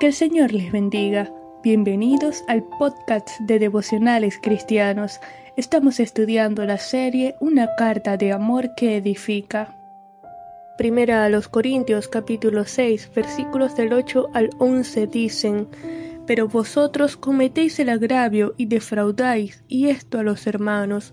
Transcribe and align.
Que 0.00 0.06
el 0.06 0.14
Señor 0.14 0.54
les 0.54 0.72
bendiga. 0.72 1.30
Bienvenidos 1.62 2.42
al 2.48 2.62
podcast 2.78 3.28
de 3.40 3.58
devocionales 3.58 4.38
cristianos. 4.42 5.20
Estamos 5.58 6.00
estudiando 6.00 6.64
la 6.64 6.78
serie 6.78 7.34
Una 7.38 7.76
carta 7.76 8.16
de 8.16 8.32
amor 8.32 8.74
que 8.74 8.96
edifica. 8.96 9.76
Primera 10.78 11.26
a 11.26 11.28
los 11.28 11.48
Corintios 11.48 12.08
capítulo 12.08 12.64
6 12.64 13.10
versículos 13.14 13.76
del 13.76 13.92
8 13.92 14.28
al 14.32 14.48
11 14.56 15.06
dicen, 15.06 15.68
Pero 16.26 16.48
vosotros 16.48 17.18
cometéis 17.18 17.78
el 17.78 17.90
agravio 17.90 18.54
y 18.56 18.64
defraudáis, 18.64 19.64
y 19.68 19.88
esto 19.88 20.18
a 20.18 20.22
los 20.22 20.46
hermanos. 20.46 21.12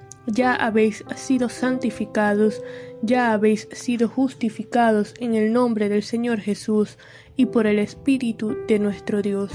ya 0.27 0.55
habéis 0.55 1.03
sido 1.15 1.49
santificados, 1.49 2.61
ya 3.01 3.33
habéis 3.33 3.67
sido 3.71 4.07
justificados 4.07 5.13
en 5.19 5.35
el 5.35 5.53
nombre 5.53 5.89
del 5.89 6.03
Señor 6.03 6.39
Jesús 6.39 6.97
y 7.35 7.47
por 7.47 7.67
el 7.67 7.79
Espíritu 7.79 8.57
de 8.67 8.79
nuestro 8.79 9.21
Dios. 9.21 9.51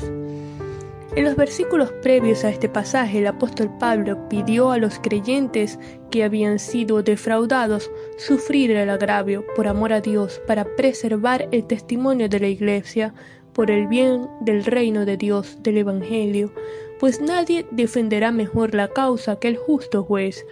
En 1.15 1.25
los 1.25 1.35
versículos 1.35 1.93
previos 2.03 2.45
a 2.45 2.51
este 2.51 2.69
pasaje 2.69 3.21
el 3.21 3.27
apóstol 3.27 3.71
Pablo 3.79 4.29
pidió 4.29 4.71
a 4.71 4.77
los 4.77 4.99
creyentes 4.99 5.79
que 6.11 6.25
habían 6.25 6.59
sido 6.59 7.03
defraudados 7.03 7.91
sufrir 8.19 8.71
el 8.73 8.91
agravio 8.91 9.43
por 9.57 9.67
amor 9.67 9.95
a 9.95 10.03
Dios 10.03 10.43
para 10.47 10.67
preservar 10.77 11.49
el 11.53 11.67
testimonio 11.67 12.29
de 12.29 12.41
la 12.41 12.49
iglesia 12.49 13.15
por 13.55 13.71
el 13.71 13.87
bien 13.87 14.29
del 14.43 14.67
reino 14.67 15.07
de 15.07 15.17
Dios 15.17 15.57
del 15.63 15.79
Evangelio, 15.79 16.53
pues 16.99 17.21
nadie 17.21 17.67
defenderá 17.71 18.33
mejor 18.33 18.75
la 18.75 18.89
causa 18.89 19.39
que 19.39 19.49
el 19.49 19.57
justo 19.57 20.03
juez. 20.03 20.45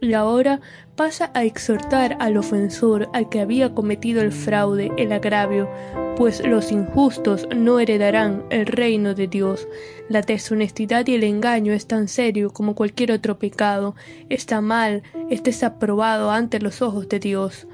Y 0.00 0.14
ahora 0.14 0.60
pasa 0.96 1.30
a 1.32 1.44
exhortar 1.44 2.16
al 2.18 2.36
ofensor, 2.36 3.08
al 3.12 3.28
que 3.28 3.40
había 3.40 3.72
cometido 3.72 4.20
el 4.20 4.32
fraude, 4.32 4.90
el 4.96 5.12
agravio, 5.12 5.68
pues 6.16 6.44
los 6.44 6.72
injustos 6.72 7.46
no 7.54 7.78
heredarán 7.78 8.44
el 8.50 8.66
reino 8.66 9.14
de 9.14 9.28
Dios. 9.28 9.68
La 10.08 10.22
deshonestidad 10.22 11.06
y 11.06 11.14
el 11.14 11.24
engaño 11.24 11.72
es 11.72 11.86
tan 11.86 12.08
serio 12.08 12.50
como 12.50 12.74
cualquier 12.74 13.12
otro 13.12 13.38
pecado, 13.38 13.94
está 14.28 14.60
mal, 14.60 15.02
es 15.30 15.42
desaprobado 15.42 16.32
ante 16.32 16.60
los 16.60 16.82
ojos 16.82 17.08
de 17.08 17.20
Dios. 17.20 17.68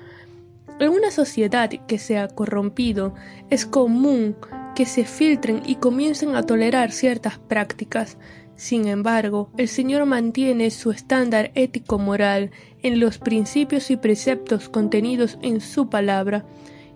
En 0.79 0.91
una 0.91 1.11
sociedad 1.11 1.71
que 1.71 1.99
se 1.99 2.19
ha 2.19 2.29
corrompido, 2.29 3.15
es 3.51 3.67
común 3.67 4.37
que 4.79 4.87
se 4.87 5.05
filtren 5.05 5.61
y 5.67 5.75
comiencen 5.75 6.37
a 6.37 6.45
tolerar 6.45 6.93
ciertas 6.93 7.37
prácticas. 7.37 8.17
Sin 8.55 8.87
embargo, 8.87 9.51
el 9.57 9.67
Señor 9.67 10.07
mantiene 10.07 10.71
su 10.71 10.93
estándar 10.93 11.51
ético-moral 11.57 12.53
en 12.85 13.01
los 13.01 13.19
principios 13.19 13.91
y 13.91 13.97
preceptos 13.97 14.69
contenidos 14.69 15.37
en 15.43 15.61
su 15.61 15.91
palabra, 15.91 16.45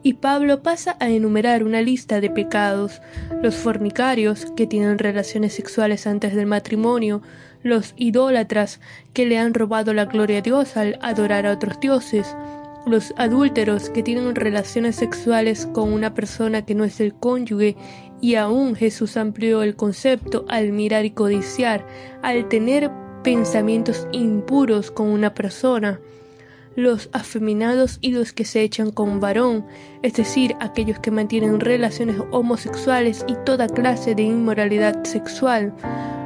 y 0.04 0.14
Pablo 0.14 0.62
pasa 0.62 0.96
a 1.00 1.10
enumerar 1.10 1.64
una 1.64 1.82
lista 1.82 2.20
de 2.20 2.30
pecados, 2.30 3.02
los 3.42 3.56
fornicarios, 3.56 4.46
que 4.56 4.68
tienen 4.68 5.00
relaciones 5.00 5.52
sexuales 5.52 6.06
antes 6.06 6.36
del 6.36 6.46
matrimonio, 6.46 7.20
los 7.64 7.94
idólatras, 7.96 8.78
que 9.12 9.26
le 9.26 9.38
han 9.38 9.54
robado 9.54 9.92
la 9.92 10.04
gloria 10.04 10.38
a 10.38 10.42
Dios 10.42 10.76
al 10.76 11.00
adorar 11.02 11.46
a 11.46 11.52
otros 11.52 11.80
dioses, 11.80 12.32
los 12.86 13.14
adúlteros 13.16 13.90
que 13.90 14.02
tienen 14.02 14.34
relaciones 14.34 14.96
sexuales 14.96 15.66
con 15.66 15.92
una 15.92 16.14
persona 16.14 16.64
que 16.64 16.74
no 16.74 16.84
es 16.84 17.00
el 17.00 17.14
cónyuge 17.14 17.76
y 18.20 18.34
aún 18.36 18.74
Jesús 18.74 19.16
amplió 19.16 19.62
el 19.62 19.76
concepto 19.76 20.44
al 20.48 20.72
mirar 20.72 21.04
y 21.04 21.10
codiciar, 21.10 21.86
al 22.22 22.48
tener 22.48 22.90
pensamientos 23.22 24.06
impuros 24.12 24.90
con 24.90 25.08
una 25.08 25.34
persona. 25.34 26.00
Los 26.74 27.10
afeminados 27.12 27.98
y 28.00 28.12
los 28.12 28.32
que 28.32 28.44
se 28.44 28.62
echan 28.62 28.90
con 28.90 29.20
varón, 29.20 29.66
es 30.02 30.14
decir, 30.14 30.56
aquellos 30.60 30.98
que 31.00 31.10
mantienen 31.10 31.60
relaciones 31.60 32.16
homosexuales 32.30 33.24
y 33.28 33.34
toda 33.44 33.68
clase 33.68 34.14
de 34.14 34.22
inmoralidad 34.22 35.04
sexual. 35.04 35.74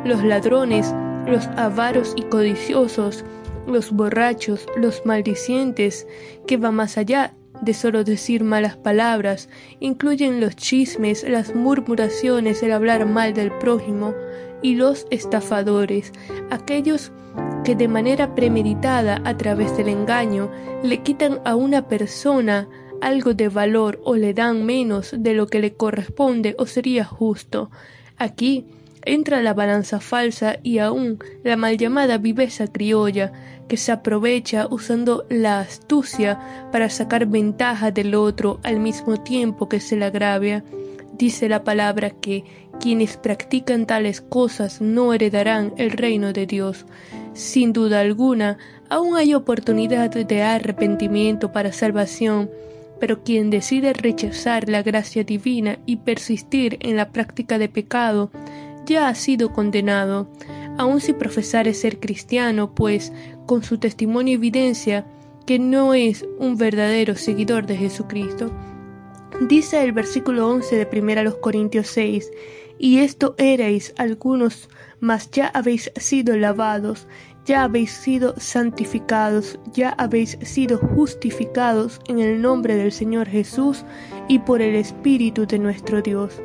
Los 0.05 0.23
ladrones, 0.23 0.95
los 1.27 1.47
avaros 1.57 2.15
y 2.17 2.23
codiciosos, 2.23 3.25
los 3.67 3.93
borrachos, 3.93 4.67
los 4.77 5.05
maldicientes, 5.05 6.07
que 6.47 6.57
va 6.57 6.71
más 6.71 6.99
allá 6.99 7.35
de 7.63 7.75
solo 7.75 8.05
decir 8.05 8.45
malas 8.45 8.77
palabras, 8.77 9.49
incluyen 9.81 10.41
los 10.41 10.57
chismes, 10.57 11.25
las 11.29 11.55
murmuraciones, 11.55 12.63
el 12.63 12.73
hablar 12.73 13.07
mal 13.07 13.35
del 13.35 13.51
prójimo, 13.53 14.15
y 14.63 14.75
los 14.75 15.07
estafadores, 15.11 16.13
aquellos 16.51 17.13
que 17.65 17.75
de 17.75 17.89
manera 17.89 18.35
premeditada 18.35 19.21
a 19.25 19.37
través 19.37 19.77
del 19.77 19.89
engaño 19.89 20.51
le 20.83 21.03
quitan 21.03 21.41
a 21.45 21.55
una 21.57 21.89
persona 21.89 22.69
algo 23.01 23.35
de 23.35 23.49
valor 23.49 24.01
o 24.05 24.17
le 24.17 24.33
dan 24.35 24.65
menos 24.65 25.15
de 25.17 25.35
lo 25.35 25.47
que 25.47 25.59
le 25.59 25.75
corresponde 25.75 26.55
o 26.59 26.67
sería 26.67 27.05
justo. 27.05 27.71
Aquí 28.17 28.67
entra 29.07 29.41
la 29.41 29.55
balanza 29.55 30.01
falsa 30.01 30.59
y 30.63 30.79
aún 30.79 31.19
la 31.43 31.57
mal 31.57 31.79
llamada 31.79 32.19
viveza 32.19 32.67
criolla, 32.67 33.33
que 33.69 33.77
se 33.77 33.93
aprovecha 33.93 34.67
usando 34.71 35.25
la 35.29 35.61
astucia 35.61 36.69
para 36.71 36.91
sacar 36.91 37.27
ventaja 37.27 37.91
del 37.91 38.15
otro 38.15 38.61
al 38.63 38.79
mismo 38.79 39.17
tiempo 39.23 39.69
que 39.69 39.81
se 39.81 39.97
le 39.97 40.05
agravia. 40.05 40.65
Dice 41.17 41.49
la 41.49 41.65
palabra 41.65 42.11
que 42.11 42.45
quienes 42.79 43.17
practican 43.17 43.87
tales 43.87 44.21
cosas 44.21 44.81
no 44.81 45.15
heredarán 45.15 45.73
el 45.79 45.91
reino 45.91 46.33
de 46.33 46.47
Dios. 46.47 46.85
Sin 47.33 47.73
duda 47.73 48.01
alguna, 48.01 48.59
aún 48.91 49.17
hay 49.17 49.35
oportunidad 49.35 50.11
de 50.11 50.43
arrepentimiento 50.43 51.53
para 51.53 51.73
salvación, 51.73 52.51
pero 53.01 53.23
quien 53.23 53.51
decide 53.51 53.93
rechazar 53.93 54.69
la 54.69 54.83
gracia 54.83 55.25
divina 55.25 55.79
y 55.87 55.97
persistir 55.97 56.79
en 56.81 56.97
la 56.97 57.11
práctica 57.11 57.59
de 57.59 57.69
pecado, 57.69 58.31
ya 58.87 59.09
ha 59.09 59.15
sido 59.15 59.53
condenado, 59.53 60.29
aun 60.79 61.01
si 61.01 61.13
profesare 61.13 61.75
ser 61.75 62.01
cristiano, 62.01 62.75
pues 62.75 63.13
con 63.47 63.63
su 63.63 63.79
testimonio 63.79 64.35
evidencia 64.35 65.07
que 65.47 65.59
no 65.59 65.95
es 65.95 66.25
un 66.39 66.57
verdadero 66.57 67.15
seguidor 67.17 67.67
de 67.67 67.77
Jesucristo. 67.77 68.51
Dice 69.49 69.83
el 69.83 69.93
versículo 69.93 70.49
11 70.49 70.87
de 70.87 71.01
1 71.01 71.41
Corintios 71.41 71.89
6, 71.89 72.31
y 72.79 72.99
esto 72.99 73.35
erais 73.39 73.95
algunos, 73.97 74.69
mas 75.01 75.31
ya 75.31 75.49
habéis 75.49 75.91
sido 75.97 76.37
lavados, 76.37 77.07
ya 77.45 77.63
habéis 77.63 77.93
sido 77.93 78.35
santificados, 78.39 79.59
ya 79.73 79.91
habéis 79.91 80.37
sido 80.43 80.79
justificados 80.79 82.01
en 82.09 82.19
el 82.19 82.43
nombre 82.43 82.75
del 82.75 82.93
Señor 82.93 83.29
Jesús 83.29 83.85
y 84.29 84.41
por 84.41 84.61
el 84.61 84.75
Espíritu 84.75 85.47
de 85.47 85.59
nuestro 85.59 86.03
Dios. 86.03 86.43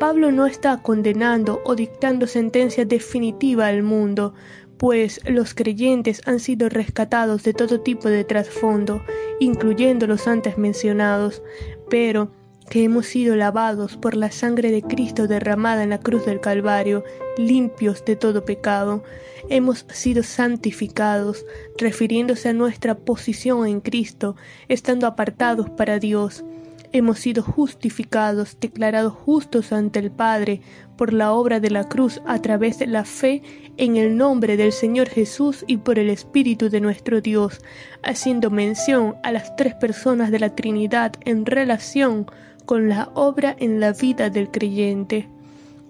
Pablo 0.00 0.32
no 0.32 0.46
está 0.46 0.78
condenando 0.78 1.60
o 1.62 1.74
dictando 1.74 2.26
sentencia 2.26 2.86
definitiva 2.86 3.66
al 3.66 3.82
mundo, 3.82 4.32
pues 4.78 5.20
los 5.26 5.52
creyentes 5.52 6.22
han 6.24 6.40
sido 6.40 6.70
rescatados 6.70 7.42
de 7.42 7.52
todo 7.52 7.82
tipo 7.82 8.08
de 8.08 8.24
trasfondo, 8.24 9.02
incluyendo 9.40 10.06
los 10.06 10.26
antes 10.26 10.56
mencionados, 10.56 11.42
pero 11.90 12.32
que 12.70 12.82
hemos 12.82 13.08
sido 13.08 13.36
lavados 13.36 13.98
por 13.98 14.16
la 14.16 14.30
sangre 14.30 14.70
de 14.70 14.80
Cristo 14.80 15.26
derramada 15.26 15.82
en 15.82 15.90
la 15.90 16.00
cruz 16.00 16.24
del 16.24 16.40
Calvario, 16.40 17.04
limpios 17.36 18.02
de 18.06 18.16
todo 18.16 18.46
pecado, 18.46 19.04
hemos 19.50 19.84
sido 19.92 20.22
santificados, 20.22 21.44
refiriéndose 21.76 22.48
a 22.48 22.54
nuestra 22.54 22.94
posición 22.94 23.66
en 23.66 23.82
Cristo, 23.82 24.34
estando 24.68 25.06
apartados 25.06 25.68
para 25.68 25.98
Dios, 25.98 26.42
hemos 26.92 27.18
sido 27.18 27.42
justificados, 27.42 28.58
declarados 28.60 29.12
justos 29.12 29.72
ante 29.72 29.98
el 29.98 30.10
Padre 30.10 30.60
por 30.96 31.12
la 31.12 31.32
obra 31.32 31.60
de 31.60 31.70
la 31.70 31.88
cruz 31.88 32.20
a 32.26 32.40
través 32.42 32.78
de 32.78 32.86
la 32.86 33.04
fe 33.04 33.42
en 33.76 33.96
el 33.96 34.16
nombre 34.16 34.56
del 34.56 34.72
Señor 34.72 35.08
Jesús 35.08 35.64
y 35.66 35.78
por 35.78 35.98
el 35.98 36.10
Espíritu 36.10 36.68
de 36.68 36.80
nuestro 36.80 37.20
Dios, 37.20 37.60
haciendo 38.02 38.50
mención 38.50 39.16
a 39.22 39.32
las 39.32 39.56
tres 39.56 39.74
personas 39.74 40.30
de 40.30 40.40
la 40.40 40.54
Trinidad 40.54 41.14
en 41.24 41.46
relación 41.46 42.26
con 42.66 42.88
la 42.88 43.10
obra 43.14 43.56
en 43.58 43.80
la 43.80 43.92
vida 43.92 44.30
del 44.30 44.50
creyente. 44.50 45.28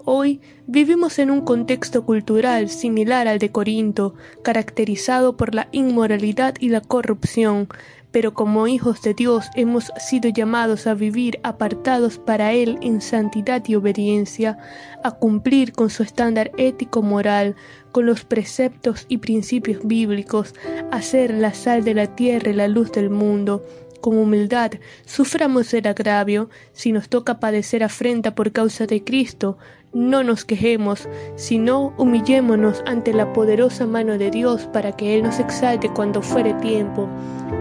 Hoy 0.05 0.41
vivimos 0.67 1.19
en 1.19 1.31
un 1.31 1.43
contexto 1.43 2.07
cultural 2.07 2.71
similar 2.71 3.29
al 3.29 3.39
de 3.39 3.51
Corinto, 3.51 4.15
caracterizado 4.43 5.37
por 5.37 5.55
la 5.55 5.69
inmoralidad 5.73 6.55
y 6.59 6.71
la 6.71 6.81
corrupción, 6.81 7.69
pero 8.11 8.35
como 8.35 8.67
hijos 8.67 9.03
de 9.03 9.15
Dios 9.15 9.47
hemos 9.55 9.93
sido 9.99 10.31
llamados 10.31 10.87
a 10.87 10.95
vivir 10.95 11.39
apartados 11.43 12.19
para 12.19 12.53
Él 12.53 12.79
en 12.83 13.01
santidad 13.01 13.63
y 13.67 13.75
obediencia, 13.75 14.59
a 15.05 15.13
cumplir 15.13 15.73
con 15.73 15.91
su 15.91 16.03
estándar 16.03 16.51
ético-moral, 16.57 17.57
con 17.93 18.07
los 18.07 18.25
preceptos 18.25 19.07
y 19.09 19.19
principios 19.19 19.81
bíblicos, 19.85 20.55
a 20.91 21.03
ser 21.03 21.33
la 21.33 21.55
sal 21.55 21.85
de 21.85 21.95
la 21.95 22.15
tierra 22.15 22.51
y 22.51 22.55
la 22.55 22.69
luz 22.69 22.93
del 22.93 23.11
mundo, 23.11 23.65
con 24.01 24.17
humildad, 24.17 24.73
suframos 25.05 25.73
el 25.75 25.87
agravio, 25.87 26.49
si 26.73 26.93
nos 26.93 27.09
toca 27.09 27.39
padecer 27.39 27.85
afrenta 27.85 28.35
por 28.35 28.51
causa 28.53 28.87
de 28.87 29.05
Cristo, 29.05 29.59
no 29.93 30.23
nos 30.23 30.45
quejemos, 30.45 31.09
sino 31.35 31.93
humillémonos 31.97 32.83
ante 32.87 33.13
la 33.13 33.33
poderosa 33.33 33.87
mano 33.87 34.19
de 34.19 34.31
Dios 34.31 34.69
para 34.73 34.93
que 34.93 35.17
Él 35.17 35.23
nos 35.23 35.39
exalte 35.41 35.89
cuando 35.89 36.23
fuere 36.23 36.55
tiempo. 36.55 37.09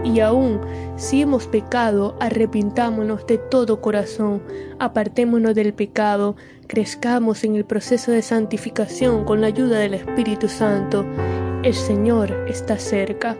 Y 0.04 0.20
aun 0.20 0.60
si 0.96 1.22
hemos 1.22 1.46
pecado, 1.46 2.16
arrepintámonos 2.20 3.26
de 3.26 3.38
todo 3.38 3.80
corazón, 3.80 4.42
apartémonos 4.78 5.54
del 5.54 5.72
pecado, 5.74 6.36
crezcamos 6.66 7.42
en 7.44 7.56
el 7.56 7.64
proceso 7.64 8.12
de 8.12 8.22
santificación 8.22 9.24
con 9.24 9.40
la 9.40 9.48
ayuda 9.48 9.78
del 9.78 9.94
Espíritu 9.94 10.48
Santo. 10.48 11.04
El 11.62 11.74
Señor 11.74 12.30
está 12.48 12.78
cerca. 12.78 13.36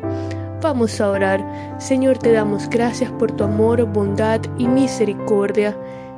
Vamos 0.61 1.01
a 1.01 1.11
orar. 1.11 1.77
Señor, 1.79 2.19
te 2.19 2.33
damos 2.33 2.69
gracias 2.69 3.11
por 3.13 3.33
tu 3.33 3.45
amor, 3.45 3.85
bondad 3.85 4.41
y 4.59 4.67
misericordia. 4.67 5.75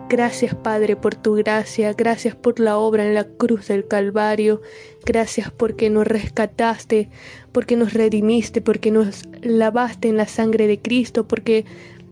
Gracias 0.08 0.54
Padre 0.54 0.96
por 0.96 1.14
tu 1.14 1.34
gracia, 1.34 1.94
gracias 1.94 2.34
por 2.34 2.60
la 2.60 2.76
obra 2.76 3.06
en 3.06 3.14
la 3.14 3.24
cruz 3.24 3.68
del 3.68 3.88
Calvario, 3.88 4.60
gracias 5.06 5.50
porque 5.50 5.88
nos 5.88 6.06
rescataste, 6.06 7.08
porque 7.50 7.76
nos 7.76 7.94
redimiste, 7.94 8.60
porque 8.60 8.90
nos 8.90 9.22
lavaste 9.40 10.08
en 10.08 10.18
la 10.18 10.26
sangre 10.26 10.66
de 10.66 10.80
Cristo, 10.80 11.26
porque 11.26 11.64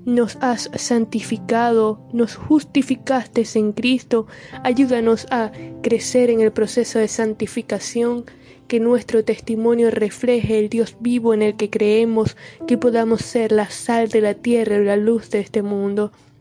nos 0.05 0.37
has 0.41 0.71
santificado, 0.75 2.01
nos 2.13 2.37
justificaste 2.37 3.45
en 3.55 3.73
Cristo. 3.73 4.27
Ayúdanos 4.63 5.27
a 5.31 5.53
crecer 5.83 6.31
en 6.31 6.41
el 6.41 6.53
proceso 6.53 6.99
de 6.99 7.09
santificación, 7.09 8.25
que 8.67 8.81
nuestro 8.81 9.25
testimonio 9.25 9.91
refleje 9.91 10.59
el 10.59 10.69
Dios 10.69 10.97
vivo 11.01 11.35
en 11.35 11.43
el 11.43 11.57
que 11.57 11.71
creemos, 11.71 12.37
que 12.69 12.79
podamos 12.79 13.23
ser 13.23 13.53
la 13.53 13.69
sal 13.69 14.09
de 14.09 14.21
la 14.21 14.35
tierra 14.35 14.77
y 14.77 14.85
la 14.85 14.97
luz 14.97 15.29
de 15.31 15.41
este 15.41 15.63
mundo. 15.63 16.13